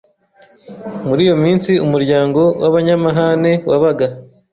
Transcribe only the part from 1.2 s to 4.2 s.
iyo minsi, umuryango w’abanyamahane wabaga.